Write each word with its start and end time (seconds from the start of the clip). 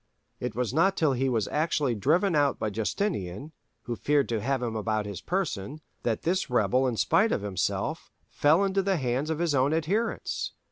It 0.39 0.55
was 0.55 0.73
not 0.73 0.97
till 0.97 1.13
he 1.13 1.29
was 1.29 1.47
actually 1.49 1.93
driven 1.93 2.35
out 2.35 2.57
by 2.57 2.71
Justinian, 2.71 3.51
who 3.83 3.95
feared 3.95 4.27
to 4.29 4.41
have 4.41 4.63
him 4.63 4.75
about 4.75 5.05
his 5.05 5.21
person, 5.21 5.79
that 6.01 6.23
this 6.23 6.49
rebel 6.49 6.87
in 6.87 6.97
spite 6.97 7.31
of 7.31 7.43
himself, 7.43 8.09
fell 8.27 8.63
into 8.63 8.81
the 8.81 8.97
hands 8.97 9.29
of 9.29 9.37
his 9.37 9.53
own 9.53 9.75
adherents. 9.75 10.53